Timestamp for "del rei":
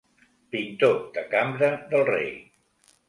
1.93-2.33